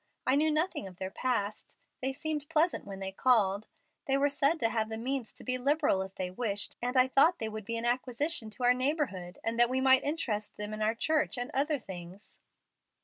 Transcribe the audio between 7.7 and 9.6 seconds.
an acquisition to our neighborhood, and